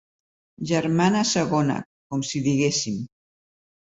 Germana 0.69 1.19
segona, 1.33 1.75
com 2.13 2.23
si 2.29 2.41
diguéssim. 2.47 2.99